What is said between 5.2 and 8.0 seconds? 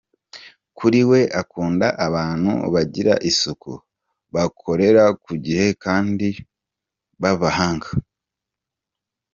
ku gihe kandi b’abahanga.